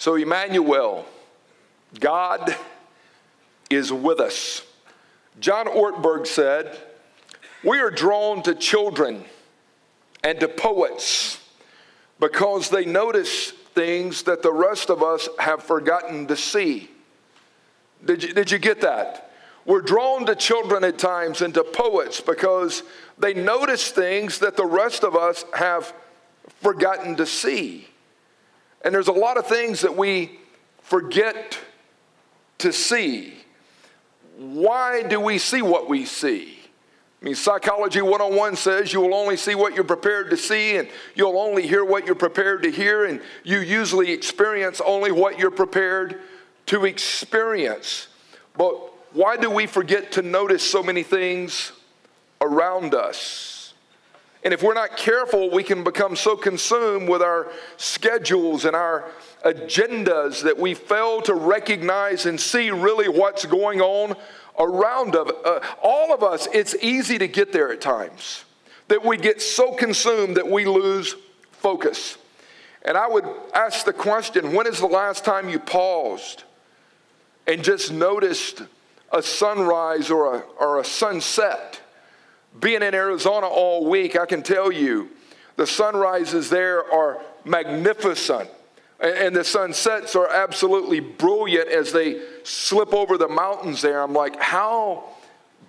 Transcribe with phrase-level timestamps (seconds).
[0.00, 1.04] So, Emmanuel,
[2.00, 2.56] God
[3.68, 4.62] is with us.
[5.40, 6.74] John Ortberg said,
[7.62, 9.26] We are drawn to children
[10.24, 11.38] and to poets
[12.18, 16.88] because they notice things that the rest of us have forgotten to see.
[18.02, 19.30] Did you, did you get that?
[19.66, 22.84] We're drawn to children at times and to poets because
[23.18, 25.92] they notice things that the rest of us have
[26.62, 27.90] forgotten to see.
[28.82, 30.38] And there's a lot of things that we
[30.82, 31.58] forget
[32.58, 33.34] to see.
[34.36, 36.58] Why do we see what we see?
[37.20, 40.88] I mean, Psychology 101 says you will only see what you're prepared to see, and
[41.14, 45.50] you'll only hear what you're prepared to hear, and you usually experience only what you're
[45.50, 46.20] prepared
[46.66, 48.08] to experience.
[48.56, 48.74] But
[49.12, 51.72] why do we forget to notice so many things
[52.40, 53.59] around us?
[54.42, 59.10] And if we're not careful, we can become so consumed with our schedules and our
[59.44, 64.16] agendas that we fail to recognize and see really what's going on
[64.58, 68.44] around of uh, all of us it's easy to get there at times
[68.88, 71.14] that we get so consumed that we lose
[71.52, 72.18] focus.
[72.82, 76.44] And i would ask the question when is the last time you paused
[77.46, 78.62] and just noticed
[79.12, 81.79] a sunrise or a, or a sunset
[82.58, 85.08] being in arizona all week i can tell you
[85.56, 88.48] the sunrises there are magnificent
[89.00, 94.02] and the sunsets are absolutely brilliant as they slip over the mountains there.
[94.02, 95.04] I'm like, how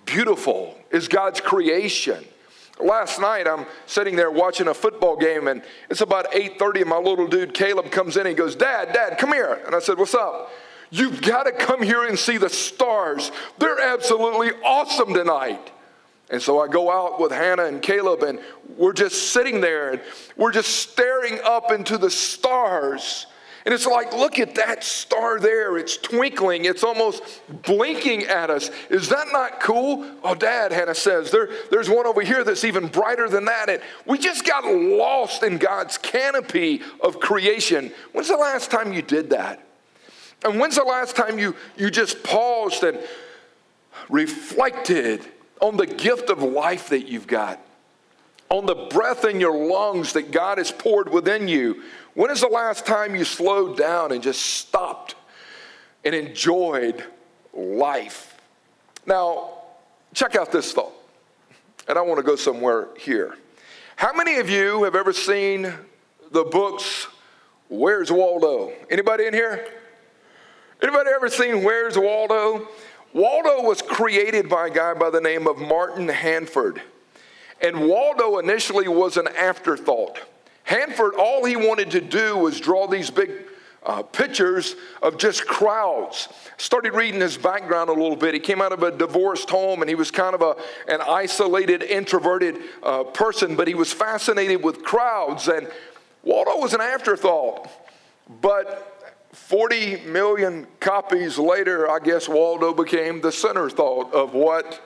[0.04, 2.24] beautiful is God's creation?
[2.78, 6.98] Last night I'm sitting there watching a football game and it's about 8:30 and my
[6.98, 9.98] little dude Caleb comes in and he goes, "Dad, dad, come here." And I said,
[9.98, 10.50] "What's up?"
[10.90, 13.30] You've got to come here and see the stars.
[13.58, 15.70] They're absolutely awesome tonight.
[16.32, 18.40] And so I go out with Hannah and Caleb, and
[18.76, 20.00] we're just sitting there and
[20.36, 23.26] we're just staring up into the stars.
[23.64, 25.76] And it's like, look at that star there.
[25.76, 26.64] It's twinkling.
[26.64, 27.22] It's almost
[27.62, 28.70] blinking at us.
[28.90, 30.04] Is that not cool?
[30.24, 33.68] Oh, Dad, Hannah says, there, there's one over here that's even brighter than that.
[33.68, 37.92] And we just got lost in God's canopy of creation.
[38.12, 39.64] When's the last time you did that?
[40.44, 42.98] And when's the last time you, you just paused and
[44.08, 45.24] reflected
[45.62, 47.58] on the gift of life that you've got,
[48.50, 51.84] on the breath in your lungs that God has poured within you.
[52.14, 55.14] When is the last time you slowed down and just stopped
[56.04, 57.02] and enjoyed
[57.54, 58.36] life?
[59.06, 59.52] Now,
[60.12, 60.92] check out this thought.
[61.88, 63.36] And I want to go somewhere here.
[63.96, 65.72] How many of you have ever seen
[66.32, 67.06] the books
[67.68, 68.72] Where's Waldo?
[68.90, 69.66] Anybody in here?
[70.82, 72.68] Anybody ever seen Where's Waldo?
[73.12, 76.80] Waldo was created by a guy by the name of Martin Handford.
[77.60, 80.18] And Waldo initially was an afterthought.
[80.64, 83.30] Handford, all he wanted to do was draw these big
[83.84, 86.28] uh, pictures of just crowds.
[86.56, 88.32] Started reading his background a little bit.
[88.32, 90.56] He came out of a divorced home and he was kind of a,
[90.88, 95.48] an isolated, introverted uh, person, but he was fascinated with crowds.
[95.48, 95.68] And
[96.22, 97.68] Waldo was an afterthought.
[98.40, 98.91] But
[99.52, 104.80] 40 million copies later, I guess Waldo became the center thought of what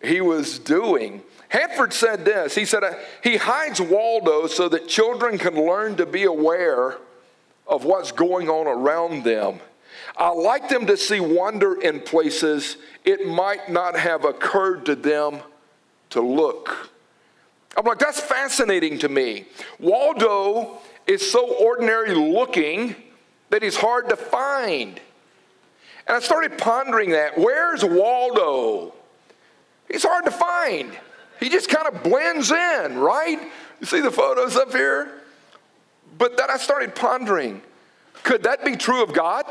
[0.00, 1.20] he was doing.
[1.48, 2.92] Handford said this He said, uh,
[3.24, 6.98] He hides Waldo so that children can learn to be aware
[7.66, 9.58] of what's going on around them.
[10.16, 15.40] I like them to see wonder in places it might not have occurred to them
[16.10, 16.92] to look.
[17.76, 19.46] I'm like, that's fascinating to me.
[19.80, 20.78] Waldo
[21.08, 22.94] is so ordinary looking
[23.52, 24.98] that he's hard to find.
[26.06, 27.36] And I started pondering that.
[27.36, 28.94] Where's Waldo?
[29.90, 30.98] He's hard to find.
[31.38, 33.38] He just kind of blends in, right?
[33.78, 35.20] You see the photos up here?
[36.16, 37.62] But then I started pondering
[38.22, 39.44] could that be true of God?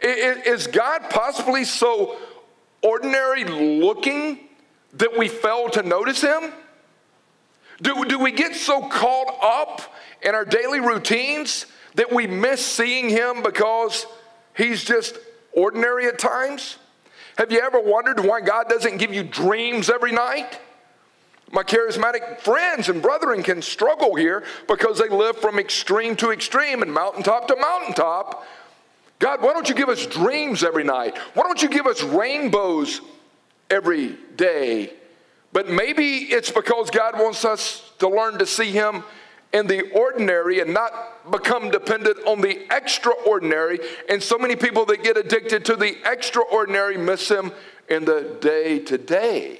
[0.00, 2.16] Is God possibly so
[2.82, 4.40] ordinary looking
[4.94, 6.52] that we fail to notice him?
[7.82, 9.82] Do, do we get so caught up
[10.22, 14.06] in our daily routines that we miss seeing him because
[14.56, 15.18] he's just
[15.52, 16.78] ordinary at times?
[17.38, 20.58] Have you ever wondered why God doesn't give you dreams every night?
[21.50, 26.82] My charismatic friends and brethren can struggle here because they live from extreme to extreme
[26.82, 28.46] and mountaintop to mountaintop.
[29.18, 31.16] God, why don't you give us dreams every night?
[31.34, 33.02] Why don't you give us rainbows
[33.70, 34.94] every day?
[35.52, 39.04] But maybe it's because God wants us to learn to see Him
[39.52, 43.78] in the ordinary and not become dependent on the extraordinary.
[44.08, 47.52] And so many people that get addicted to the extraordinary miss him
[47.88, 49.58] in the day to day.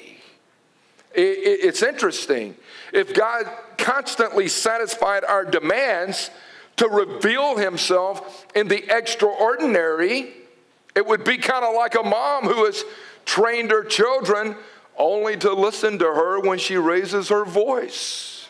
[1.15, 2.56] It's interesting.
[2.93, 3.44] If God
[3.77, 6.31] constantly satisfied our demands
[6.77, 10.33] to reveal himself in the extraordinary.
[10.95, 12.85] It would be kind of like a mom who has
[13.25, 14.56] trained her children
[14.97, 18.42] only to listen to her when she raises her voice.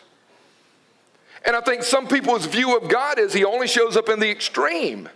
[1.45, 4.29] And I think some people's view of God is he only shows up in the
[4.29, 5.09] extreme.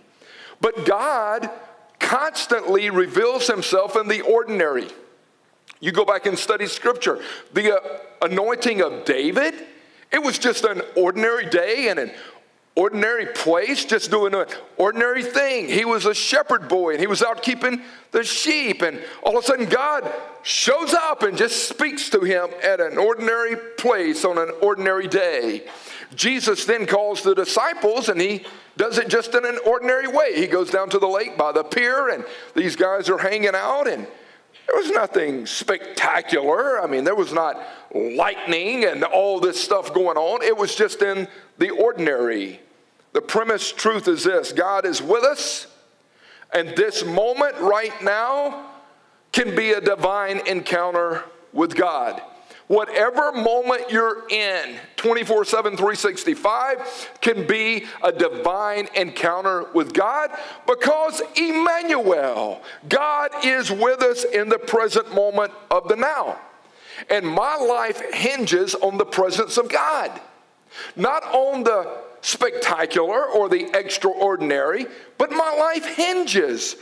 [0.60, 1.48] But God
[1.98, 4.88] constantly reveals himself in the ordinary.
[5.80, 7.22] You go back and study scripture.
[7.52, 9.54] The uh, anointing of David,
[10.10, 12.10] it was just an ordinary day and an
[12.78, 14.46] ordinary place, just doing an
[14.76, 15.66] ordinary thing.
[15.66, 17.82] He was a shepherd boy and he was out keeping
[18.12, 18.82] the sheep.
[18.82, 20.08] And all of a sudden, God
[20.44, 25.66] shows up and just speaks to him at an ordinary place on an ordinary day.
[26.14, 28.46] Jesus then calls the disciples and he
[28.76, 30.36] does it just in an ordinary way.
[30.36, 32.24] He goes down to the lake by the pier and
[32.54, 34.06] these guys are hanging out and
[34.68, 36.80] there was nothing spectacular.
[36.80, 37.60] I mean, there was not
[37.92, 40.42] lightning and all this stuff going on.
[40.42, 41.26] It was just in
[41.58, 42.60] the ordinary.
[43.18, 45.66] The premise truth is this God is with us,
[46.54, 48.70] and this moment right now
[49.32, 52.22] can be a divine encounter with God.
[52.68, 60.30] Whatever moment you're in, 24 7, 365, can be a divine encounter with God
[60.68, 66.38] because Emmanuel, God is with us in the present moment of the now.
[67.10, 70.20] And my life hinges on the presence of God,
[70.94, 74.86] not on the spectacular or the extraordinary,
[75.16, 76.76] but my life hinges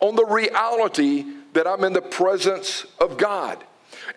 [0.00, 3.62] on the reality that I'm in the presence of God.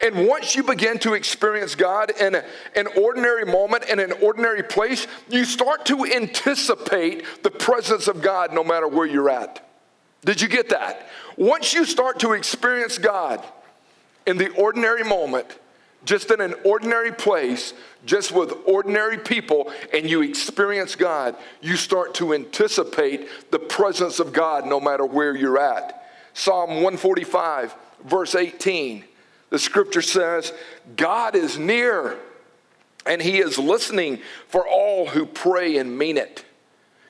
[0.01, 2.41] And once you begin to experience God in
[2.75, 8.53] an ordinary moment, in an ordinary place, you start to anticipate the presence of God
[8.53, 9.67] no matter where you're at.
[10.25, 11.07] Did you get that?
[11.37, 13.43] Once you start to experience God
[14.25, 15.47] in the ordinary moment,
[16.05, 17.73] just in an ordinary place,
[18.05, 24.33] just with ordinary people, and you experience God, you start to anticipate the presence of
[24.33, 26.09] God no matter where you're at.
[26.33, 29.05] Psalm 145, verse 18,
[29.49, 30.51] the scripture says,
[30.95, 32.17] God is near
[33.05, 36.45] and he is listening for all who pray and mean it.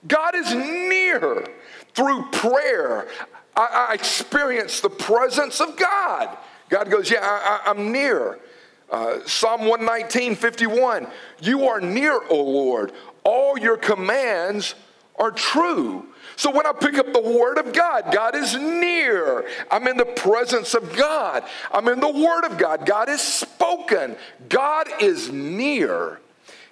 [0.07, 1.47] God is near
[1.93, 3.07] through prayer.
[3.55, 6.37] I, I experience the presence of God.
[6.69, 8.39] God goes, Yeah, I, I'm near.
[8.89, 11.07] Uh, Psalm 119, 51.
[11.41, 12.91] You are near, O Lord.
[13.23, 14.75] All your commands
[15.17, 16.05] are true.
[16.35, 19.47] So when I pick up the Word of God, God is near.
[19.69, 21.43] I'm in the presence of God.
[21.71, 22.85] I'm in the Word of God.
[22.85, 24.15] God is spoken.
[24.49, 26.19] God is near.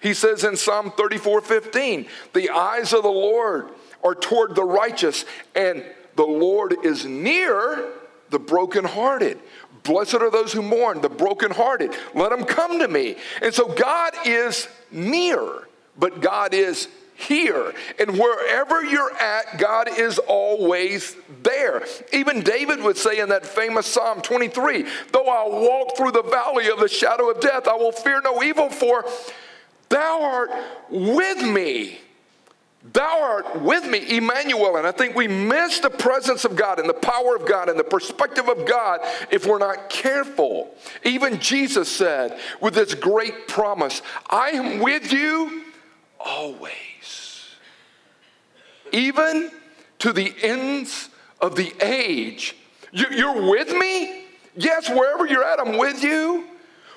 [0.01, 3.69] He says in Psalm 34 15, the eyes of the Lord
[4.03, 5.25] are toward the righteous,
[5.55, 5.85] and
[6.15, 7.93] the Lord is near
[8.31, 9.39] the brokenhearted.
[9.83, 11.95] Blessed are those who mourn, the brokenhearted.
[12.13, 13.15] Let them come to me.
[13.41, 15.67] And so God is near,
[15.97, 17.73] but God is here.
[17.99, 21.83] And wherever you're at, God is always there.
[22.11, 26.69] Even David would say in that famous Psalm 23 Though I walk through the valley
[26.69, 29.05] of the shadow of death, I will fear no evil, for
[29.89, 30.51] thou art
[30.89, 31.99] with me.
[32.83, 34.77] Thou art with me, Emmanuel.
[34.77, 37.77] And I think we miss the presence of God and the power of God and
[37.77, 40.73] the perspective of God if we're not careful.
[41.05, 45.65] Even Jesus said, with this great promise, I am with you
[46.19, 47.49] always,
[48.91, 49.51] even
[49.99, 51.09] to the ends
[51.39, 52.55] of the age.
[52.91, 54.25] You're with me?
[54.55, 56.47] Yes, wherever you're at, I'm with you.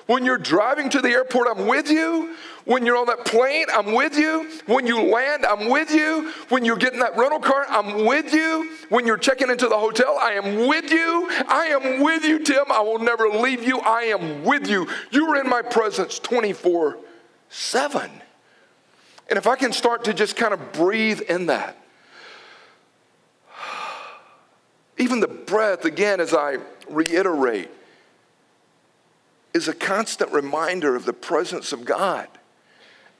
[0.07, 2.35] When you're driving to the airport, I'm with you.
[2.65, 4.49] When you're on that plane, I'm with you.
[4.65, 6.33] When you land, I'm with you.
[6.49, 8.71] When you're getting that rental car, I'm with you.
[8.89, 11.29] When you're checking into the hotel, I am with you.
[11.47, 12.65] I am with you, Tim.
[12.71, 13.79] I will never leave you.
[13.81, 14.87] I am with you.
[15.11, 16.97] You are in my presence 24
[17.49, 18.11] 7.
[19.29, 21.77] And if I can start to just kind of breathe in that,
[24.97, 26.57] even the breath, again, as I
[26.89, 27.69] reiterate,
[29.53, 32.27] is a constant reminder of the presence of God.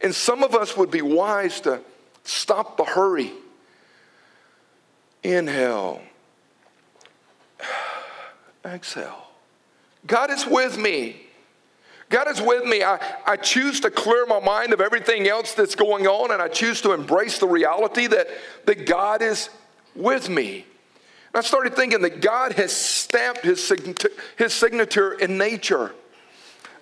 [0.01, 1.81] And some of us would be wise to
[2.23, 3.31] stop the hurry.
[5.23, 6.01] Inhale.
[8.65, 9.27] Exhale.
[10.05, 11.21] God is with me.
[12.09, 12.83] God is with me.
[12.83, 16.47] I, I choose to clear my mind of everything else that's going on, and I
[16.47, 18.27] choose to embrace the reality that,
[18.65, 19.49] that God is
[19.95, 20.65] with me.
[21.33, 23.73] And I started thinking that God has stamped his
[24.37, 25.93] his signature in nature.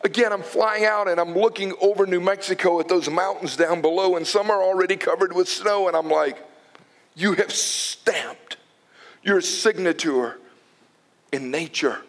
[0.03, 4.17] Again, I'm flying out and I'm looking over New Mexico at those mountains down below,
[4.17, 6.38] and some are already covered with snow, and I'm like,
[7.15, 8.57] You have stamped
[9.24, 10.39] your signature
[11.31, 12.01] in nature.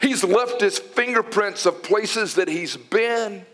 [0.00, 3.44] He's left his fingerprints of places that he's been.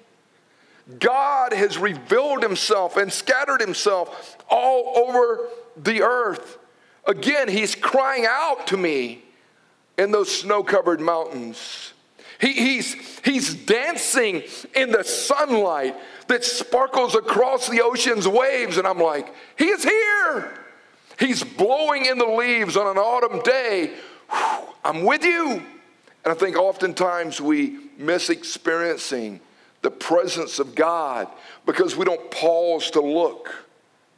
[0.98, 6.58] God has revealed himself and scattered himself all over the earth.
[7.06, 9.22] Again, he's crying out to me
[9.98, 11.92] in those snow covered mountains.
[12.40, 14.42] He, he's, he's dancing
[14.74, 15.96] in the sunlight
[16.28, 20.54] that sparkles across the ocean's waves, and I'm like, He is here.
[21.18, 23.92] He's blowing in the leaves on an autumn day.
[24.30, 25.62] Whew, I'm with you.
[26.24, 29.40] And I think oftentimes we miss experiencing
[29.82, 31.28] the presence of God
[31.66, 33.50] because we don't pause to look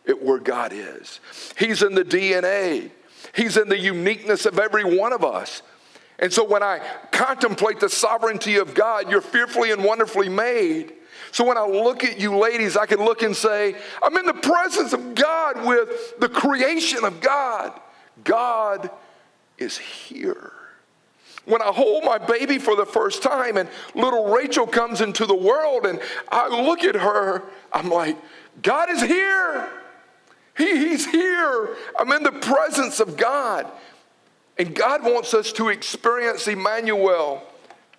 [0.06, 1.20] at where God is.
[1.58, 2.90] He's in the DNA,
[3.34, 5.62] He's in the uniqueness of every one of us.
[6.20, 10.92] And so when I contemplate the sovereignty of God, you're fearfully and wonderfully made.
[11.32, 14.34] So when I look at you ladies, I can look and say, I'm in the
[14.34, 17.72] presence of God with the creation of God.
[18.22, 18.90] God
[19.58, 20.52] is here.
[21.46, 25.34] When I hold my baby for the first time and little Rachel comes into the
[25.34, 26.00] world and
[26.30, 28.16] I look at her, I'm like,
[28.62, 29.68] God is here.
[30.56, 31.76] He, he's here.
[31.98, 33.70] I'm in the presence of God.
[34.60, 37.42] And God wants us to experience Emmanuel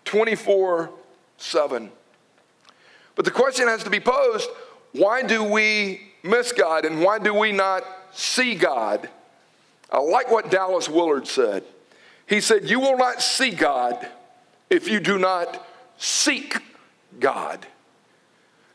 [0.06, 0.92] 24
[1.38, 1.92] 7.
[3.16, 4.48] But the question has to be posed
[4.92, 9.10] why do we miss God and why do we not see God?
[9.92, 11.64] I like what Dallas Willard said.
[12.28, 14.08] He said, You will not see God
[14.70, 16.60] if you do not seek
[17.20, 17.66] God.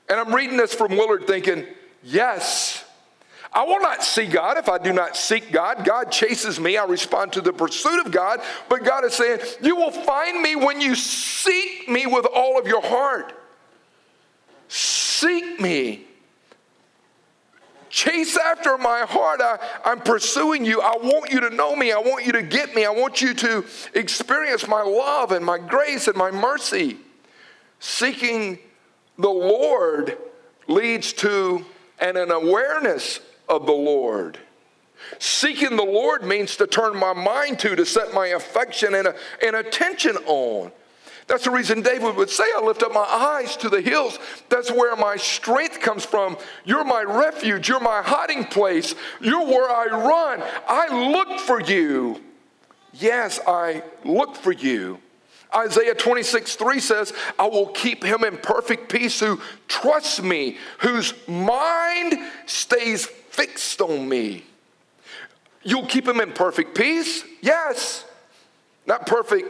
[0.09, 1.65] And I'm reading this from Willard thinking,
[2.03, 2.85] Yes,
[3.57, 5.83] I will not see God if I do not seek God.
[5.83, 6.77] God chases me.
[6.77, 8.41] I respond to the pursuit of God.
[8.69, 12.67] But God is saying, You will find me when you seek me with all of
[12.67, 13.33] your heart.
[14.69, 16.05] Seek me.
[17.89, 19.41] Chase after my heart.
[19.41, 20.83] I, I'm pursuing you.
[20.83, 21.93] I want you to know me.
[21.93, 22.85] I want you to get me.
[22.85, 26.99] I want you to experience my love and my grace and my mercy.
[27.81, 28.59] Seeking
[29.17, 30.19] the Lord
[30.69, 31.65] leads to
[31.99, 34.39] an, an awareness of the Lord.
[35.19, 39.57] Seeking the Lord means to turn my mind to, to set my affection and, and
[39.57, 40.73] attention on.
[41.27, 44.19] That's the reason David would say, I lift up my eyes to the hills.
[44.49, 46.37] That's where my strength comes from.
[46.65, 47.69] You're my refuge.
[47.69, 48.95] You're my hiding place.
[49.21, 50.43] You're where I run.
[50.69, 52.23] I look for you.
[52.93, 55.01] Yes, I look for you.
[55.55, 61.15] Isaiah 26, 3 says, I will keep him in perfect peace who trusts me, whose
[61.27, 62.15] mind
[62.47, 64.45] stays fixed on me.
[65.63, 67.23] You'll keep him in perfect peace?
[67.43, 68.05] Yes.
[68.87, 69.49] Not perfect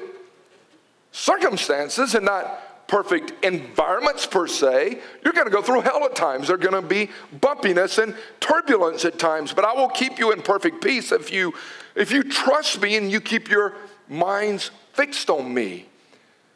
[1.12, 4.98] circumstances and not perfect environments per se.
[5.24, 6.48] You're going to go through hell at times.
[6.48, 10.42] There's going to be bumpiness and turbulence at times, but I will keep you in
[10.42, 11.54] perfect peace if you
[11.94, 13.74] if you trust me and you keep your
[14.08, 15.86] minds fixed on me.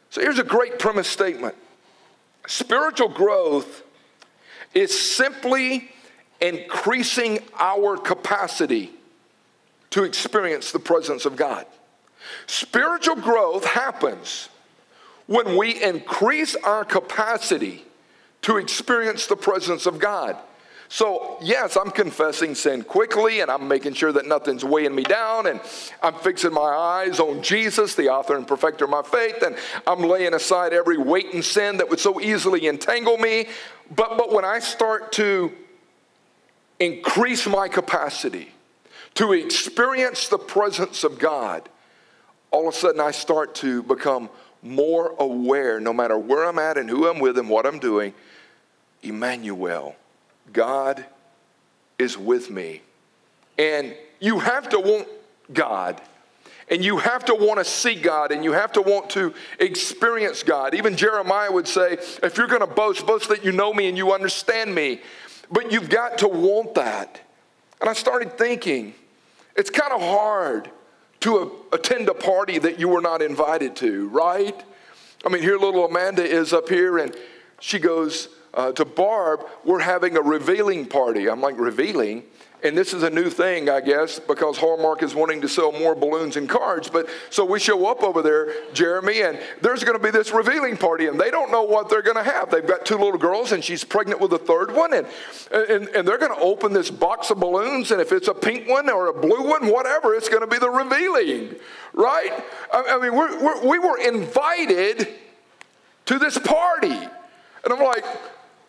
[0.09, 1.55] So here's a great premise statement.
[2.47, 3.83] Spiritual growth
[4.73, 5.91] is simply
[6.41, 8.91] increasing our capacity
[9.91, 11.65] to experience the presence of God.
[12.47, 14.49] Spiritual growth happens
[15.27, 17.85] when we increase our capacity
[18.41, 20.35] to experience the presence of God.
[20.89, 25.47] So, yes, I'm confessing sin quickly and I'm making sure that nothing's weighing me down
[25.47, 25.61] and
[26.03, 29.55] I'm fixing my eyes on Jesus, the author and perfecter of my faith, and
[29.87, 33.47] I'm laying aside every weight and sin that would so easily entangle me.
[33.95, 35.53] But, but when I start to
[36.81, 38.51] increase my capacity
[39.13, 41.69] to experience the presence of God,
[42.49, 44.29] all of a sudden I start to become
[44.63, 48.13] more aware, no matter where I'm at and who I'm with and what I'm doing.
[49.03, 49.95] Emmanuel,
[50.51, 51.05] God
[51.97, 52.81] is with me.
[53.57, 55.07] And you have to want
[55.53, 56.01] God.
[56.69, 60.41] And you have to want to see God and you have to want to experience
[60.41, 60.73] God.
[60.73, 63.97] Even Jeremiah would say, if you're going to boast, boast that you know me and
[63.97, 65.01] you understand me.
[65.51, 67.21] But you've got to want that.
[67.79, 68.93] And I started thinking,
[69.55, 70.69] it's kind of hard
[71.21, 74.63] to attend a party that you were not invited to, right?
[75.25, 77.15] I mean, here little Amanda is up here and
[77.59, 81.29] she goes uh, to Barb, we're having a revealing party.
[81.29, 82.23] I'm like, revealing?
[82.63, 85.95] And this is a new thing, I guess, because Hallmark is wanting to sell more
[85.95, 86.89] balloons and cards.
[86.89, 90.77] But so we show up over there, Jeremy, and there's going to be this revealing
[90.77, 92.51] party, and they don't know what they're going to have.
[92.51, 95.07] They've got two little girls, and she's pregnant with a third one, and,
[95.51, 98.69] and, and they're going to open this box of balloons, and if it's a pink
[98.69, 101.55] one or a blue one, whatever, it's going to be the revealing,
[101.93, 102.31] right?
[102.71, 105.07] I, I mean, we're, we're, we were invited
[106.05, 107.07] to this party.
[107.63, 108.05] And I'm like,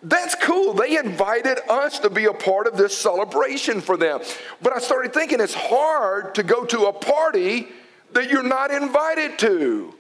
[0.03, 0.73] that's cool.
[0.73, 4.21] They invited us to be a part of this celebration for them.
[4.61, 7.69] But I started thinking it's hard to go to a party
[8.13, 9.95] that you're not invited to.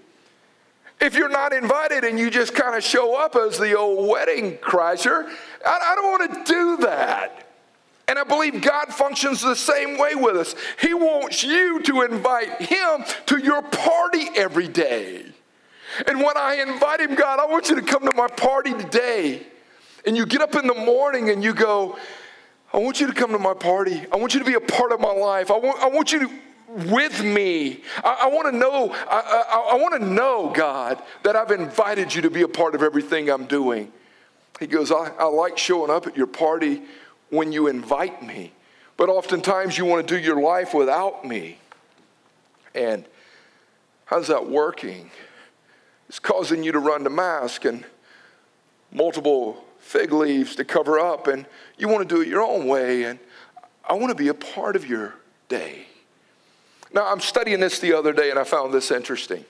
[1.00, 4.56] If you're not invited and you just kind of show up as the old wedding
[4.58, 5.28] crasher,
[5.66, 7.48] I, don't want to do that.
[8.08, 10.54] And I believe God functions the same way with us.
[10.80, 15.24] He wants you to invite Him to your party every day.
[16.06, 19.46] And when I invite Him, God, I want you to come to my party today.
[20.04, 21.96] And you get up in the morning and you go,
[22.72, 24.04] I want you to come to my party.
[24.10, 25.50] I want you to be a part of my life.
[25.50, 26.30] I want, I want you to
[26.68, 27.82] with me.
[28.02, 32.14] I, I want to know, I, I, I want to know, God, that I've invited
[32.14, 33.92] you to be a part of everything I'm doing.
[34.58, 36.82] He goes, I, I like showing up at your party
[37.30, 38.52] when you invite me,
[38.96, 41.58] but oftentimes you want to do your life without me.
[42.74, 43.04] And
[44.06, 45.10] how's that working?
[46.08, 47.84] It's causing you to run to mask and
[48.92, 51.44] multiple fig leaves to cover up, and
[51.76, 53.04] you want to do it your own way.
[53.04, 53.18] And
[53.84, 55.14] I want to be a part of your
[55.48, 55.86] day.
[56.94, 59.44] Now, I'm studying this the other day and I found this interesting.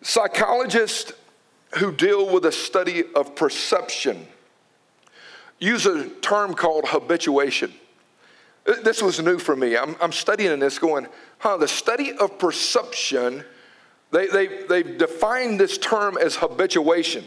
[0.00, 1.12] Psychologists
[1.78, 4.26] who deal with the study of perception
[5.58, 7.72] use a term called habituation.
[8.84, 9.76] This was new for me.
[9.76, 11.06] I'm, I'm studying this going,
[11.38, 13.44] huh, the study of perception,
[14.10, 17.24] they, they, they've defined this term as habituation.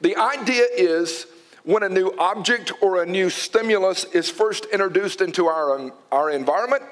[0.00, 1.26] The idea is
[1.64, 6.82] when a new object or a new stimulus is first introduced into our, our environment,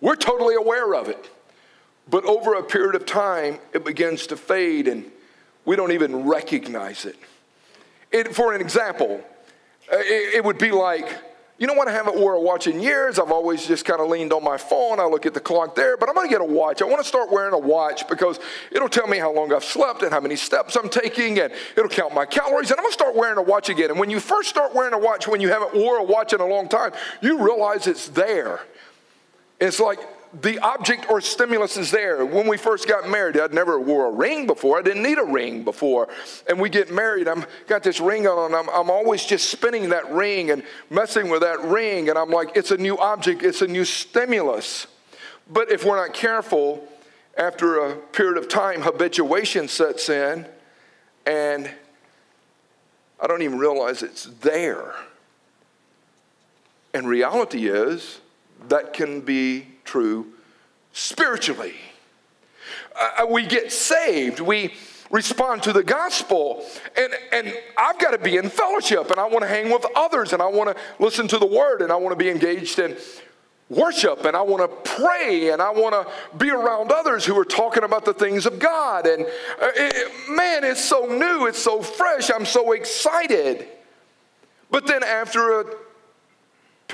[0.00, 1.30] we're totally aware of it.
[2.08, 5.10] But over a period of time, it begins to fade and
[5.64, 7.16] we don't even recognize it.
[8.12, 9.24] it for an example,
[9.92, 11.08] uh, it, it would be like,
[11.56, 11.86] you know what?
[11.86, 13.18] I haven't wore a watch in years.
[13.18, 14.98] I've always just kind of leaned on my phone.
[14.98, 16.82] I look at the clock there, but I'm going to get a watch.
[16.82, 18.40] I want to start wearing a watch because
[18.72, 21.88] it'll tell me how long I've slept and how many steps I'm taking, and it'll
[21.88, 22.70] count my calories.
[22.70, 23.90] And I'm going to start wearing a watch again.
[23.90, 26.40] And when you first start wearing a watch, when you haven't wore a watch in
[26.40, 28.60] a long time, you realize it's there.
[29.60, 30.00] It's like
[30.40, 32.24] the object or stimulus is there.
[32.24, 34.78] When we first got married, I'd never wore a ring before.
[34.78, 36.08] I didn't need a ring before.
[36.48, 39.90] And we get married, I'm got this ring on, and I'm, I'm always just spinning
[39.90, 42.08] that ring and messing with that ring.
[42.08, 44.86] And I'm like, it's a new object, it's a new stimulus.
[45.50, 46.88] But if we're not careful,
[47.36, 50.46] after a period of time, habituation sets in,
[51.26, 51.70] and
[53.20, 54.94] I don't even realize it's there.
[56.92, 58.20] And reality is,
[58.68, 60.32] that can be true
[60.92, 61.74] spiritually.
[62.94, 64.74] Uh, uh, we get saved, we
[65.10, 66.64] respond to the gospel,
[66.96, 70.32] and, and I've got to be in fellowship, and I want to hang with others,
[70.32, 72.96] and I want to listen to the word, and I want to be engaged in
[73.70, 77.46] worship and I want to pray and I want to be around others who are
[77.46, 79.06] talking about the things of God.
[79.06, 83.66] And uh, it, man, it's so new, it's so fresh, I'm so excited.
[84.70, 85.64] But then after a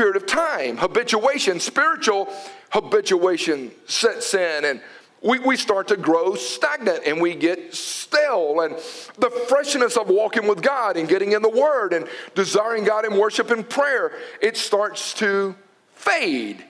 [0.00, 0.78] period of time.
[0.78, 2.26] Habituation, spiritual
[2.70, 4.80] habituation sets in and
[5.20, 8.62] we, we start to grow stagnant and we get stale.
[8.62, 8.76] And
[9.18, 13.18] the freshness of walking with God and getting in the Word and desiring God in
[13.18, 15.54] worship and prayer, it starts to
[15.92, 16.64] fade.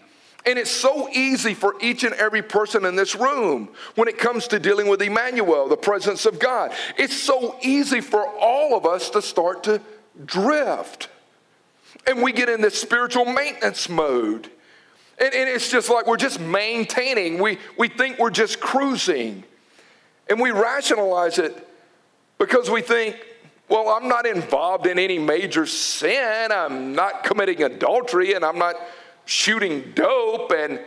[0.45, 4.49] And it's so easy for each and every person in this room when it comes
[4.49, 6.73] to dealing with Emmanuel, the presence of God.
[6.99, 9.81] It's so easy for all of us to start to
[10.25, 11.09] drift.
[12.07, 14.51] And we get in this spiritual maintenance mode.
[15.19, 17.39] And, and, it's just like we're just maintaining.
[17.39, 19.45] We, we think we're just cruising.
[20.29, 21.69] And we rationalize it
[22.39, 23.17] because we think,
[23.69, 26.51] well, I'm not involved in any major sin.
[26.51, 28.77] I'm not committing adultery and I'm not
[29.27, 30.53] shooting dope.
[30.53, 30.81] And,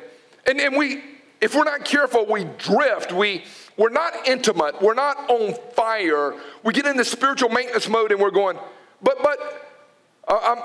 [0.48, 1.02] and, and we,
[1.40, 3.14] if we're not careful, we drift.
[3.14, 3.44] We,
[3.78, 4.82] we're not intimate.
[4.82, 6.36] We're not on fire.
[6.64, 8.58] We get into spiritual maintenance mode and we're going,
[9.02, 9.40] but, but,
[10.28, 10.60] uh, I'm,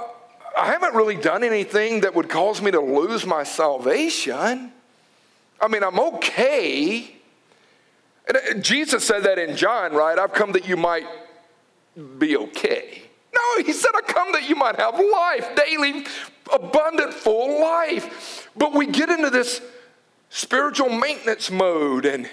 [0.58, 4.72] I haven't really done anything that would cause me to lose my salvation.
[5.60, 7.14] I mean, I'm okay.
[8.26, 10.18] And uh, Jesus said that in John, right?
[10.18, 11.06] I've come that you might
[12.18, 13.02] be okay.
[13.32, 16.04] No, he said, I come that you might have life, daily,
[16.52, 18.50] abundant, full life.
[18.56, 19.62] But we get into this
[20.28, 22.28] spiritual maintenance mode and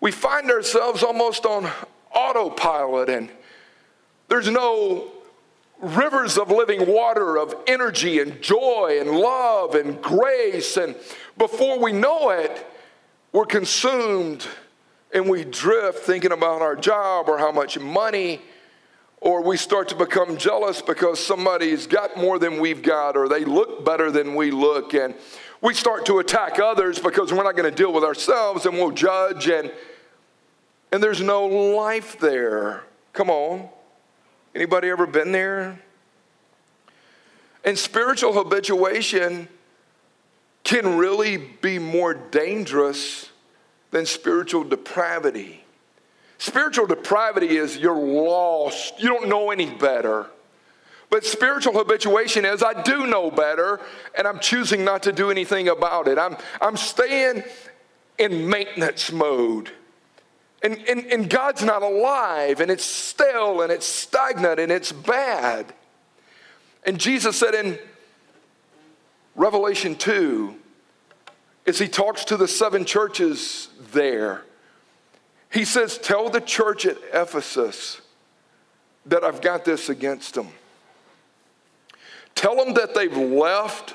[0.00, 1.70] we find ourselves almost on
[2.10, 3.28] autopilot and
[4.28, 5.13] there's no
[5.84, 10.76] rivers of living water of energy and joy and love and grace.
[10.76, 10.96] And
[11.38, 12.66] before we know it,
[13.32, 14.46] we're consumed
[15.12, 18.40] and we drift thinking about our job or how much money,
[19.20, 23.44] or we start to become jealous because somebody's got more than we've got or they
[23.44, 24.92] look better than we look.
[24.94, 25.14] And
[25.60, 28.90] we start to attack others because we're not going to deal with ourselves and we'll
[28.90, 29.72] judge and
[30.92, 32.84] and there's no life there.
[33.12, 33.68] Come on.
[34.54, 35.80] Anybody ever been there?
[37.64, 39.48] And spiritual habituation
[40.62, 43.30] can really be more dangerous
[43.90, 45.64] than spiritual depravity.
[46.38, 50.26] Spiritual depravity is you're lost, you don't know any better.
[51.10, 53.80] But spiritual habituation is I do know better
[54.16, 56.18] and I'm choosing not to do anything about it.
[56.18, 57.44] I'm, I'm staying
[58.18, 59.70] in maintenance mode.
[60.64, 65.66] And, and, and God's not alive and it's stale and it's stagnant and it's bad.
[66.84, 67.78] And Jesus said in
[69.36, 70.54] Revelation 2,
[71.66, 74.42] as he talks to the seven churches there,
[75.52, 78.00] he says, Tell the church at Ephesus
[79.04, 80.48] that I've got this against them.
[82.34, 83.94] Tell them that they've left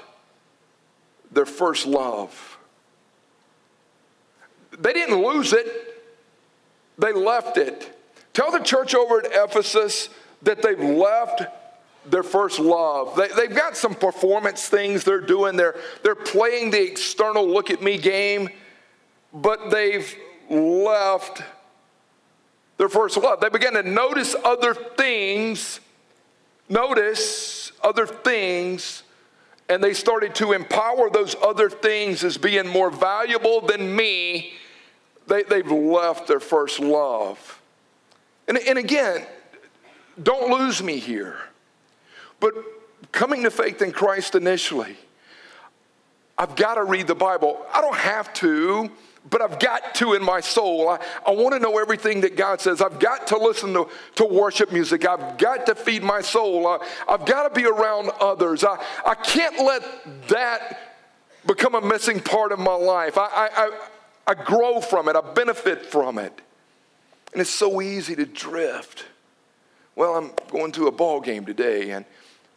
[1.32, 2.58] their first love.
[4.78, 5.89] They didn't lose it,
[7.00, 7.98] they left it.
[8.34, 10.10] Tell the church over at Ephesus
[10.44, 11.44] that they've left
[12.06, 13.16] their first love.
[13.16, 15.56] They, they've got some performance things they're doing.
[15.56, 18.50] They're, they're playing the external look at me game,
[19.34, 20.16] but they've
[20.50, 21.44] left
[22.78, 23.42] their first love.
[23.42, 25.80] They began to notice other things,
[26.70, 29.04] notice other things,
[29.68, 34.54] and they started to empower those other things as being more valuable than me.
[35.30, 37.62] They, they've left their first love.
[38.48, 39.26] And, and again,
[40.22, 41.38] don't lose me here.
[42.40, 42.54] But
[43.12, 44.98] coming to faith in Christ initially,
[46.38, 47.64] I've got to read the Bible.
[47.74, 48.90] I don't have to,
[49.30, 50.90] but I've got to in my soul.
[50.90, 52.82] I, I want to know everything that God says.
[52.82, 55.06] I've got to listen to, to worship music.
[55.06, 56.66] I've got to feed my soul.
[56.66, 58.64] I, I've got to be around others.
[58.64, 60.80] I, I can't let that
[61.46, 63.18] become a missing part of my life.
[63.18, 63.88] I, I, I,
[64.30, 66.40] I grow from it, I benefit from it.
[67.34, 69.06] And it's so easy to drift.
[69.96, 72.06] Well, I'm going to a ball game today, and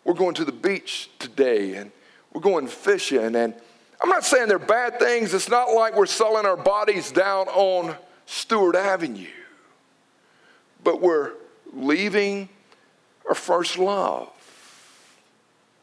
[0.05, 1.91] we're going to the beach today and
[2.33, 3.37] we're going fishing.
[3.37, 3.55] And
[4.03, 5.33] I'm not saying they're bad things.
[5.33, 9.27] It's not like we're selling our bodies down on Stewart Avenue,
[10.85, 11.33] but we're
[11.73, 12.51] leaving
[13.27, 14.29] our first love.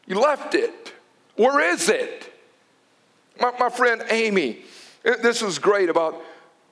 [0.06, 0.92] You left it.
[1.34, 2.32] Where is it?
[3.40, 4.62] My, my friend Amy,
[5.04, 5.88] Uh, this was great.
[5.88, 6.22] About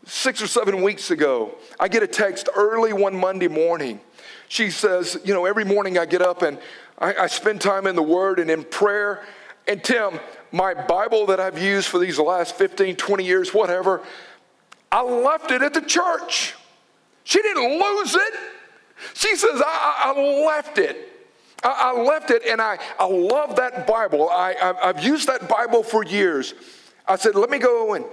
[0.04, 4.00] six or seven weeks ago, I get a text early one Monday morning.
[4.48, 6.58] She says, You know, every morning I get up and
[6.98, 9.24] I, I spend time in the Word and in prayer.
[9.66, 10.18] And Tim,
[10.50, 14.02] my Bible that I've used for these last 15, 20 years, whatever,
[14.90, 16.54] I left it at the church.
[17.24, 18.34] She didn't lose it.
[19.14, 20.96] She says, I, I left it.
[21.62, 24.30] I, I, left it and I, I love that Bible.
[24.30, 26.54] I, I've used that Bible for years.
[27.08, 28.04] I said, let me go and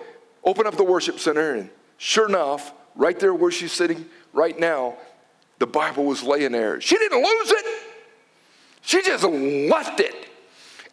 [0.43, 1.53] open up the worship center.
[1.53, 4.95] And sure enough, right there where she's sitting right now,
[5.59, 6.79] the Bible was laying there.
[6.81, 7.65] She didn't lose it.
[8.81, 10.13] She just left it.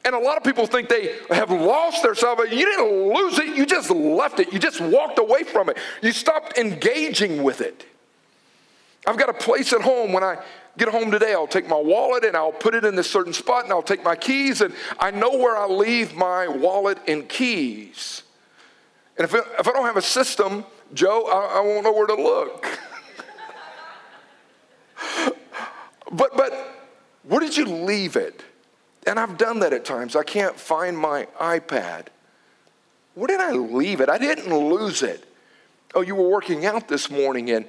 [0.05, 2.59] And a lot of people think they have lost their salvation.
[2.59, 4.53] You didn't lose it, you just left it.
[4.53, 5.77] You just walked away from it.
[6.03, 7.87] You stopped engaging with it.
[9.07, 10.13] I've got a place at home.
[10.13, 10.39] When I
[10.79, 13.65] get home today, I'll take my wallet and I'll put it in this certain spot
[13.65, 18.23] and I'll take my keys and I know where I leave my wallet and keys.
[19.19, 22.15] And if, if I don't have a system, Joe, I, I won't know where to
[22.15, 22.67] look.
[26.13, 26.89] but, but
[27.25, 28.43] where did you leave it?
[29.07, 30.17] And I've done that at times.
[30.17, 32.07] I can't find my iPad.
[33.15, 34.09] Where did I leave it?
[34.09, 35.29] I didn't lose it.
[35.95, 37.67] Oh, you were working out this morning and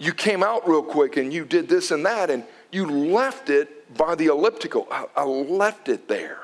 [0.00, 3.94] you came out real quick and you did this and that and you left it
[3.96, 4.88] by the elliptical.
[4.90, 6.40] I, I left it there.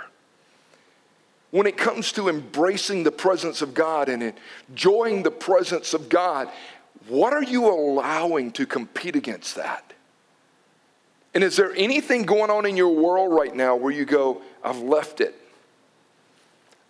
[1.50, 4.34] When it comes to embracing the presence of God and
[4.70, 6.50] enjoying the presence of God,
[7.08, 9.94] what are you allowing to compete against that?
[11.34, 14.80] And is there anything going on in your world right now where you go, I've
[14.80, 15.34] left it?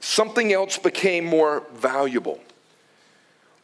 [0.01, 2.41] Something else became more valuable.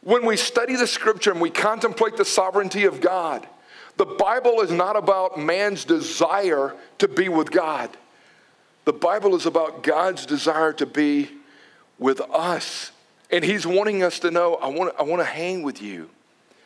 [0.03, 3.47] When we study the scripture and we contemplate the sovereignty of God,
[3.95, 7.89] the Bible is not about man's desire to be with God.
[8.85, 11.29] The Bible is about God's desire to be
[11.99, 12.91] with us.
[13.31, 16.09] And He's wanting us to know, I want, I want to hang with you.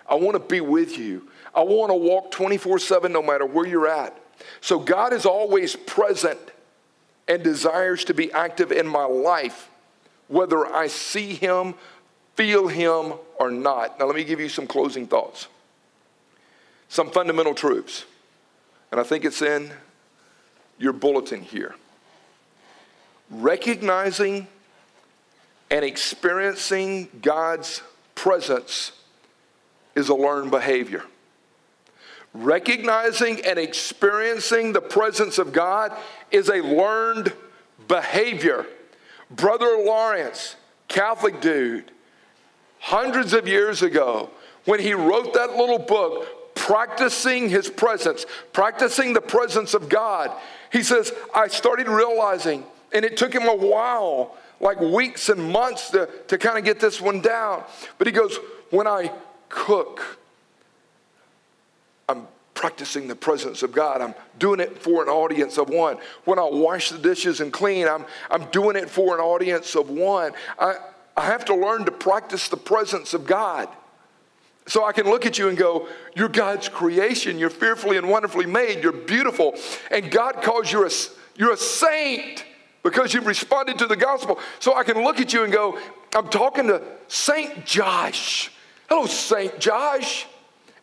[0.09, 1.29] I want to be with you.
[1.53, 4.17] I want to walk 24 7 no matter where you're at.
[4.61, 6.39] So God is always present
[7.27, 9.69] and desires to be active in my life,
[10.27, 11.75] whether I see Him,
[12.37, 13.99] feel Him, or not.
[13.99, 15.47] Now, let me give you some closing thoughts.
[16.87, 18.05] Some fundamental truths.
[18.91, 19.71] And I think it's in
[20.77, 21.75] your bulletin here.
[23.29, 24.47] Recognizing
[25.69, 27.81] and experiencing God's
[28.15, 28.93] presence
[29.95, 31.03] is a learned behavior.
[32.33, 35.91] Recognizing and experiencing the presence of God
[36.31, 37.33] is a learned
[37.87, 38.65] behavior.
[39.29, 40.55] Brother Lawrence,
[40.87, 41.91] Catholic dude,
[42.79, 44.29] hundreds of years ago
[44.65, 50.31] when he wrote that little book, practicing his presence, practicing the presence of God.
[50.71, 55.91] He says, I started realizing, and it took him a while, like weeks and months
[55.91, 57.63] to, to kind of get this one down.
[57.97, 58.37] But he goes,
[58.69, 59.11] When I
[59.49, 60.19] cook,
[62.09, 64.01] I'm practicing the presence of God.
[64.01, 65.97] I'm doing it for an audience of one.
[66.25, 69.89] When I wash the dishes and clean, I'm, I'm doing it for an audience of
[69.89, 70.33] one.
[70.59, 70.75] I,
[71.17, 73.67] I have to learn to practice the presence of God.
[74.67, 77.39] So I can look at you and go, You're God's creation.
[77.39, 78.83] You're fearfully and wonderfully made.
[78.83, 79.55] You're beautiful.
[79.89, 80.89] And God calls you a,
[81.35, 82.45] you're a saint
[82.83, 84.39] because you've responded to the gospel.
[84.59, 85.79] So I can look at you and go,
[86.13, 88.51] I'm talking to Saint Josh.
[88.87, 90.27] Hello, Saint Josh.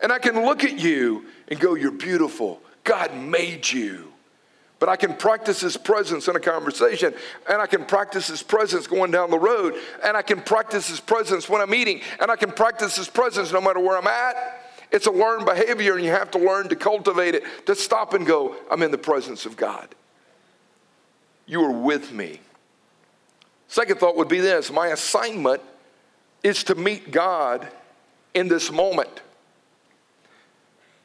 [0.01, 2.61] And I can look at you and go, You're beautiful.
[2.83, 4.14] God made you.
[4.79, 7.15] But I can practice His presence in a conversation,
[7.49, 11.01] and I can practice His presence going down the road, and I can practice His
[11.01, 14.63] presence when I'm eating, and I can practice His presence no matter where I'm at.
[14.91, 18.27] It's a learned behavior, and you have to learn to cultivate it, to stop and
[18.27, 19.89] go, I'm in the presence of God.
[21.47, 22.41] You are with me.
[23.69, 25.61] Second thought would be this my assignment
[26.43, 27.67] is to meet God
[28.35, 29.21] in this moment.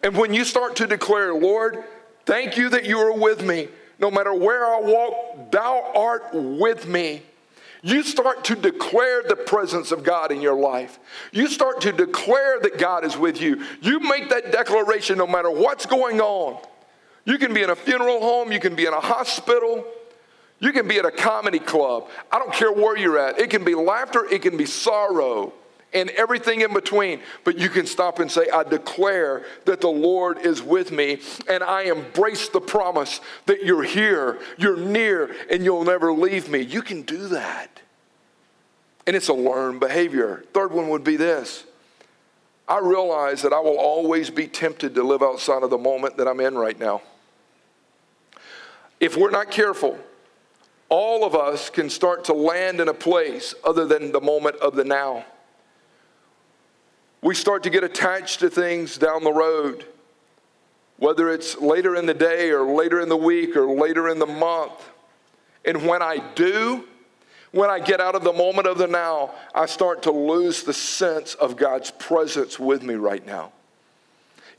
[0.04, 1.84] And when you start to declare, Lord,
[2.30, 6.88] thank you that you are with me, no matter where I walk, thou art with
[6.88, 7.24] me.
[7.82, 11.00] You start to declare the presence of God in your life.
[11.32, 13.66] You start to declare that God is with you.
[13.82, 16.62] You make that declaration no matter what's going on.
[17.26, 19.84] You can be in a funeral home, you can be in a hospital,
[20.60, 22.10] you can be at a comedy club.
[22.32, 23.40] I don't care where you're at.
[23.40, 25.54] It can be laughter, it can be sorrow
[25.94, 27.22] and everything in between.
[27.44, 31.64] But you can stop and say, I declare that the Lord is with me, and
[31.64, 36.60] I embrace the promise that you're here, you're near, and you'll never leave me.
[36.60, 37.82] You can do that.
[39.08, 40.44] And it's a learned behavior.
[40.54, 41.66] Third one would be this
[42.68, 46.28] I realize that I will always be tempted to live outside of the moment that
[46.28, 47.02] I'm in right now.
[49.00, 49.98] If we're not careful,
[50.90, 54.76] all of us can start to land in a place other than the moment of
[54.76, 55.26] the now
[57.22, 59.86] we start to get attached to things down the road,
[60.98, 64.26] whether it's later in the day or later in the week or later in the
[64.26, 64.90] month.
[65.66, 66.88] And when I do,
[67.52, 70.74] when I get out of the moment of the now, I start to lose the
[70.74, 73.52] sense of God's presence with me right now.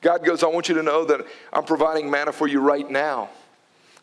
[0.03, 3.31] God goes, I want you to know that I'm providing manna for you right now.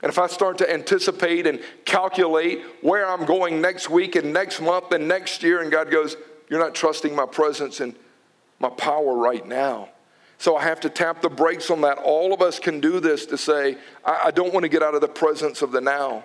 [0.01, 4.61] And if I start to anticipate and calculate where I'm going next week and next
[4.61, 6.15] month and next year, and God goes,
[6.49, 7.95] You're not trusting my presence and
[8.59, 9.89] my power right now.
[10.39, 11.97] So I have to tap the brakes on that.
[11.97, 14.93] All of us can do this to say, I, I don't want to get out
[14.93, 16.23] of the presence of the now.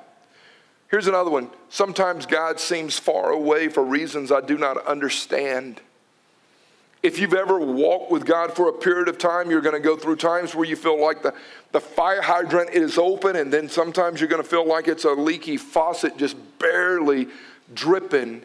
[0.91, 1.51] Here's another one.
[1.71, 5.81] Sometimes God seems far away for reasons I do not understand.
[7.03, 9.97] If you've ever walked with God for a period of time, you're going to go
[9.97, 11.35] through times where you feel like the,
[11.73, 15.11] the fire hydrant is open, and then sometimes you're going to feel like it's a
[15.11, 17.29] leaky faucet just barely
[17.75, 18.43] dripping.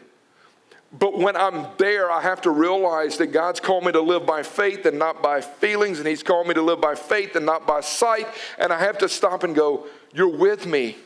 [0.96, 4.42] But when I'm there, I have to realize that God's called me to live by
[4.42, 7.66] faith and not by feelings, and He's called me to live by faith and not
[7.66, 8.26] by sight.
[8.58, 10.96] And I have to stop and go, You're with me.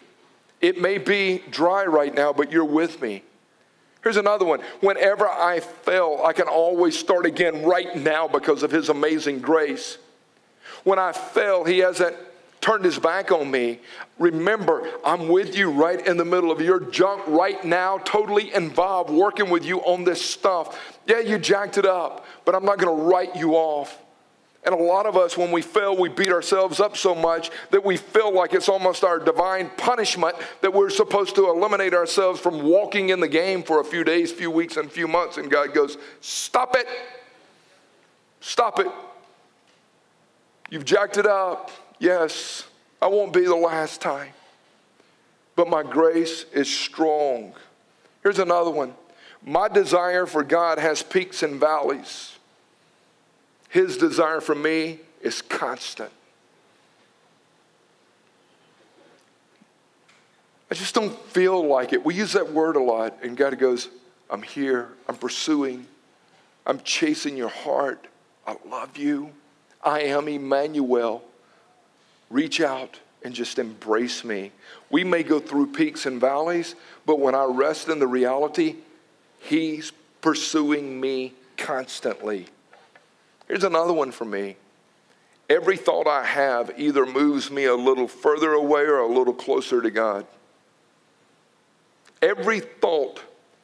[0.60, 3.24] It may be dry right now, but you're with me.
[4.04, 4.60] Here's another one.
[4.80, 9.98] Whenever I fail, I can always start again right now because of His amazing grace.
[10.84, 12.16] When I fail, He hasn't
[12.62, 13.80] turned his back on me.
[14.18, 19.10] Remember, I'm with you right in the middle of your junk right now, totally involved,
[19.10, 20.98] working with you on this stuff.
[21.06, 23.98] Yeah, you jacked it up, but I'm not going to write you off.
[24.64, 27.84] And a lot of us, when we fail, we beat ourselves up so much that
[27.84, 32.62] we feel like it's almost our divine punishment that we're supposed to eliminate ourselves from
[32.62, 35.36] walking in the game for a few days, few weeks, and few months.
[35.36, 36.86] And God goes, Stop it.
[38.40, 38.86] Stop it.
[40.70, 41.72] You've jacked it up.
[42.02, 42.64] Yes,
[43.00, 44.32] I won't be the last time,
[45.54, 47.54] but my grace is strong.
[48.24, 48.94] Here's another one.
[49.46, 52.36] My desire for God has peaks and valleys.
[53.68, 56.10] His desire for me is constant.
[60.72, 62.04] I just don't feel like it.
[62.04, 63.90] We use that word a lot, and God goes,
[64.28, 65.86] I'm here, I'm pursuing,
[66.66, 68.08] I'm chasing your heart.
[68.44, 69.30] I love you.
[69.84, 71.22] I am Emmanuel
[72.32, 74.50] reach out and just embrace me.
[74.90, 76.74] We may go through peaks and valleys,
[77.06, 78.76] but when I rest in the reality,
[79.38, 82.46] He's pursuing me constantly.
[83.48, 84.56] Here's another one for me.
[85.50, 89.82] Every thought I have either moves me a little further away or a little closer
[89.82, 90.26] to God.
[92.22, 93.20] Every thought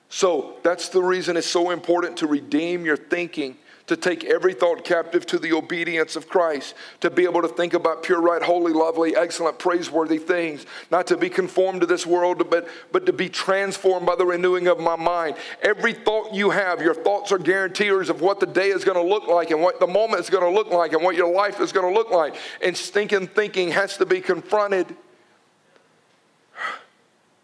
[0.08, 3.56] So that's the reason it's so important to redeem your thinking
[3.88, 7.74] to take every thought captive to the obedience of Christ, to be able to think
[7.74, 12.48] about pure, right, holy, lovely, excellent, praiseworthy things, not to be conformed to this world,
[12.50, 15.36] but, but to be transformed by the renewing of my mind.
[15.62, 19.02] Every thought you have, your thoughts are guarantors of what the day is going to
[19.02, 21.58] look like and what the moment is going to look like and what your life
[21.60, 22.36] is going to look like.
[22.62, 24.86] And stinking thinking has to be confronted.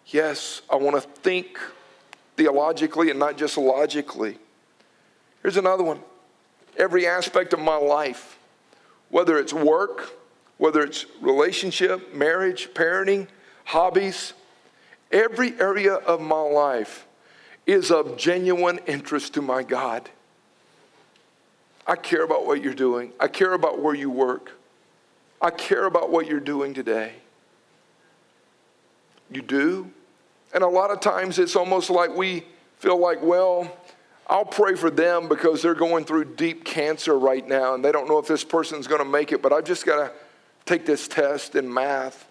[0.09, 1.59] Yes, I want to think
[2.37, 4.39] theologically and not just logically.
[5.43, 6.01] Here's another one
[6.77, 8.39] every aspect of my life,
[9.11, 10.13] whether it's work,
[10.59, 13.29] whether it's relationship, marriage, parenting,
[13.65, 14.35] hobbies,
[15.11, 17.07] every area of my life
[17.67, 20.09] is of genuine interest to my God.
[21.87, 23.13] I care about what you're doing.
[23.21, 24.53] I care about where you work.
[25.41, 27.13] I care about what you're doing today.
[29.31, 29.91] You do?
[30.55, 32.45] And a lot of times it's almost like we
[32.79, 33.71] feel like, well,
[34.27, 38.09] I'll pray for them because they're going through deep cancer right now and they don't
[38.09, 40.13] know if this person's going to make it, but I've just got to
[40.65, 42.27] take this test in math.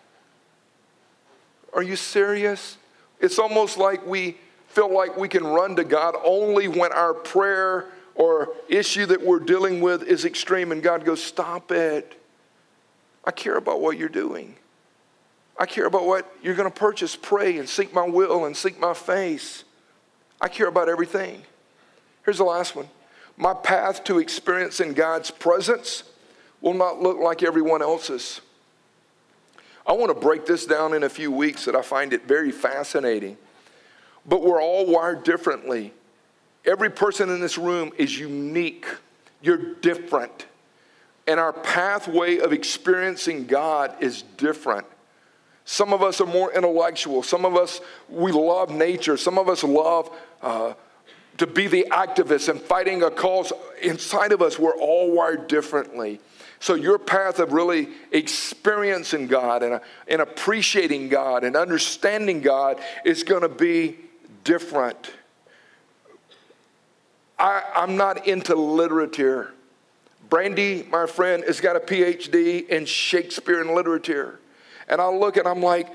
[1.74, 2.78] Are you serious?
[3.20, 7.86] It's almost like we feel like we can run to God only when our prayer
[8.16, 12.20] or issue that we're dealing with is extreme and God goes, Stop it.
[13.26, 14.56] I care about what you're doing.
[15.58, 17.16] I care about what you're going to purchase.
[17.16, 19.64] Pray and seek my will and seek my face.
[20.42, 21.44] I care about everything.
[22.26, 22.88] Here's the last one
[23.38, 26.04] my path to experiencing God's presence
[26.62, 28.42] will not look like everyone else's.
[29.86, 32.52] I want to break this down in a few weeks that I find it very
[32.52, 33.38] fascinating.
[34.26, 35.94] But we're all wired differently.
[36.66, 38.86] Every person in this room is unique.
[39.42, 40.46] You're different.
[41.28, 44.88] And our pathway of experiencing God is different.
[45.66, 47.24] Some of us are more intellectual.
[47.24, 49.18] Some of us, we love nature.
[49.18, 50.10] Some of us love
[50.42, 50.74] uh,
[51.38, 54.60] to be the activists and fighting a cause inside of us.
[54.60, 56.20] We're all wired differently.
[56.60, 62.80] So, your path of really experiencing God and, uh, and appreciating God and understanding God
[63.04, 63.98] is going to be
[64.46, 65.12] different.
[67.38, 69.54] I, I'm not into literature.
[70.30, 74.40] Brandy, my friend, has got a PhD in Shakespeare and literature.
[74.88, 75.90] And I look and I'm like,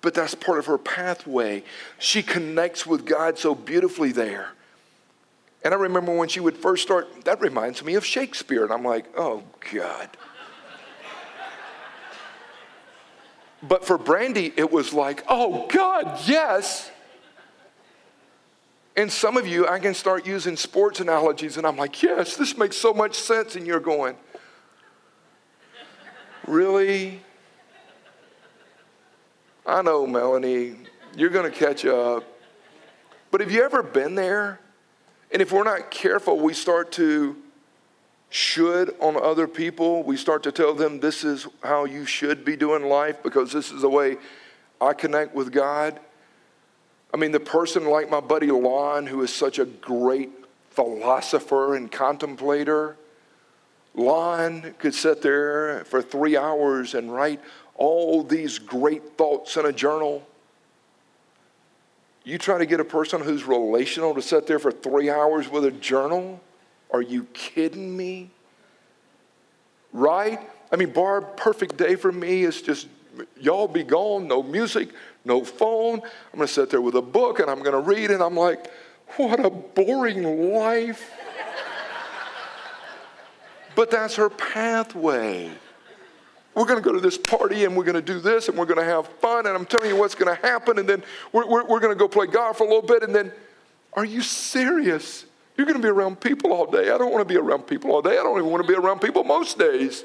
[0.00, 1.62] but that's part of her pathway.
[1.98, 4.48] She connects with God so beautifully there.
[5.64, 8.64] And I remember when she would first start, that reminds me of Shakespeare.
[8.64, 10.08] And I'm like, oh, God.
[13.62, 16.90] but for Brandy, it was like, oh, God, yes.
[18.96, 22.58] And some of you, I can start using sports analogies, and I'm like, yes, this
[22.58, 23.56] makes so much sense.
[23.56, 24.16] And you're going,
[26.46, 27.22] really?
[29.64, 30.76] I know, Melanie,
[31.16, 32.24] you're going to catch up.
[33.30, 34.58] But have you ever been there?
[35.32, 37.36] And if we're not careful, we start to
[38.28, 40.02] should on other people.
[40.02, 43.70] We start to tell them this is how you should be doing life because this
[43.70, 44.16] is the way
[44.80, 46.00] I connect with God.
[47.12, 50.30] I mean, the person like my buddy Lon, who is such a great
[50.70, 52.96] philosopher and contemplator,
[53.94, 57.40] Lon could sit there for three hours and write
[57.74, 60.26] all these great thoughts in a journal.
[62.24, 65.64] You try to get a person who's relational to sit there for three hours with
[65.64, 66.40] a journal?
[66.92, 68.30] Are you kidding me?
[69.92, 70.40] Right?
[70.70, 72.88] I mean, Barb, perfect day for me is just
[73.40, 74.90] y'all be gone, no music,
[75.24, 76.00] no phone.
[76.00, 78.36] I'm going to sit there with a book and I'm going to read, and I'm
[78.36, 78.70] like,
[79.16, 81.10] what a boring life.
[83.74, 85.50] but that's her pathway.
[86.54, 88.66] We're going to go to this party and we're going to do this and we're
[88.66, 89.46] going to have fun.
[89.46, 90.78] And I'm telling you what's going to happen.
[90.78, 93.02] And then we're, we're, we're going to go play golf a little bit.
[93.02, 93.32] And then,
[93.94, 95.24] are you serious?
[95.56, 96.90] You're going to be around people all day.
[96.90, 98.18] I don't want to be around people all day.
[98.18, 100.04] I don't even want to be around people most days.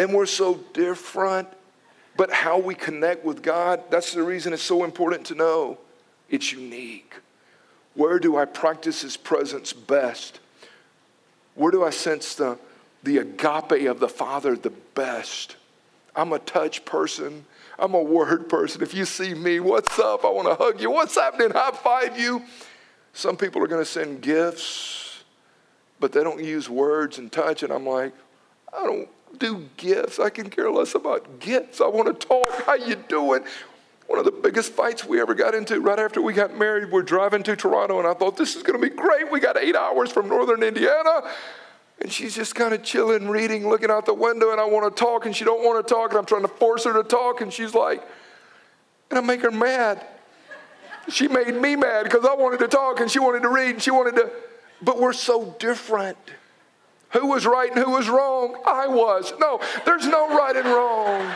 [0.00, 1.48] And we're so different.
[2.16, 5.78] But how we connect with God, that's the reason it's so important to know
[6.28, 7.14] it's unique.
[7.94, 10.40] Where do I practice His presence best?
[11.54, 12.58] Where do I sense the
[13.02, 15.56] the agape of the Father the best.
[16.16, 17.44] I'm a touch person.
[17.78, 18.82] I'm a word person.
[18.82, 20.24] If you see me, what's up?
[20.24, 20.90] I want to hug you.
[20.90, 21.50] What's happening?
[21.50, 22.42] High five you.
[23.12, 25.22] Some people are going to send gifts,
[26.00, 27.62] but they don't use words and touch.
[27.62, 28.12] And I'm like,
[28.76, 30.18] I don't do gifts.
[30.18, 31.80] I can care less about gifts.
[31.80, 32.50] I want to talk.
[32.64, 33.44] How you doing?
[34.08, 37.02] One of the biggest fights we ever got into right after we got married, we're
[37.02, 39.30] driving to Toronto, and I thought this is going to be great.
[39.30, 41.30] We got eight hours from northern Indiana.
[42.00, 45.00] And she's just kind of chilling, reading, looking out the window, and I want to
[45.00, 47.40] talk, and she don't want to talk, and I'm trying to force her to talk,
[47.40, 48.06] and she's like,
[49.10, 50.04] and I make her mad.
[51.08, 53.82] She made me mad because I wanted to talk and she wanted to read and
[53.82, 54.30] she wanted to,
[54.82, 56.18] but we're so different.
[57.10, 58.60] Who was right and who was wrong?
[58.66, 59.32] I was.
[59.40, 61.34] No, there's no right and wrong.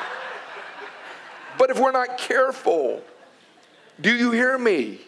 [1.59, 3.03] But if we're not careful,
[4.01, 5.01] do you hear me?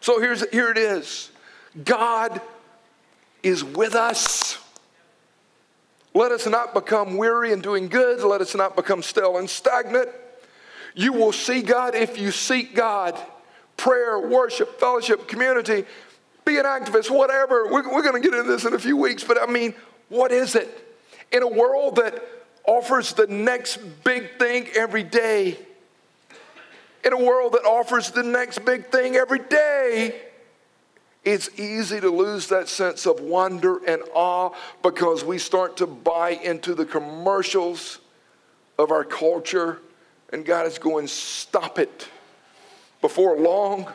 [0.00, 1.30] So here's, here it is
[1.84, 2.40] God
[3.44, 4.58] is with us.
[6.12, 8.22] Let us not become weary in doing good.
[8.22, 10.08] Let us not become stale and stagnant.
[10.94, 13.18] You will see God if you seek God.
[13.76, 15.84] Prayer, worship, fellowship, community,
[16.44, 17.66] be an activist, whatever.
[17.66, 19.74] We're, we're going to get into this in a few weeks, but I mean,
[20.08, 20.68] what is it?
[21.32, 22.22] In a world that
[22.66, 25.56] offers the next big thing every day,
[27.04, 30.20] in a world that offers the next big thing every day,
[31.24, 34.50] it's easy to lose that sense of wonder and awe
[34.82, 37.98] because we start to buy into the commercials
[38.78, 39.80] of our culture,
[40.32, 42.08] and God is going, Stop it.
[43.02, 43.86] Before long,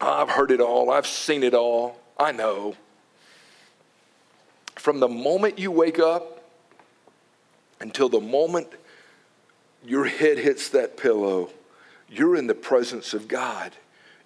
[0.00, 2.74] I've heard it all, I've seen it all, I know.
[4.76, 6.42] From the moment you wake up
[7.80, 8.68] until the moment
[9.84, 11.50] your head hits that pillow,
[12.08, 13.72] you're in the presence of God.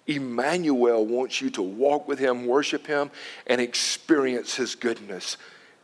[0.07, 3.09] Emmanuel wants you to walk with him, worship him,
[3.47, 5.37] and experience his goodness.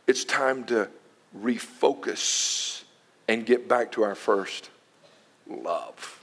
[0.07, 0.89] It's time to
[1.37, 2.83] refocus
[3.27, 4.69] and get back to our first
[5.47, 6.19] love.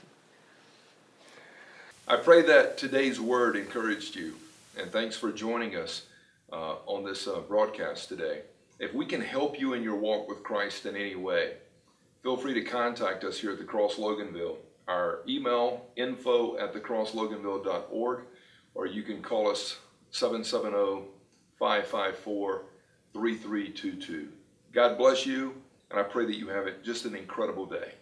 [2.07, 4.35] I pray that today's word encouraged you,
[4.79, 6.03] and thanks for joining us
[6.51, 8.41] uh, on this uh, broadcast today.
[8.79, 11.53] If we can help you in your walk with Christ in any way,
[12.23, 14.55] feel free to contact us here at the Cross Loganville.
[14.89, 18.21] Our email, info at thecrossloganville.org,
[18.73, 19.77] or you can call us
[20.09, 21.05] 770
[21.59, 22.63] 554
[23.13, 24.29] 3322.
[24.73, 25.53] God bless you,
[25.91, 27.93] and I pray that you have it just an incredible day.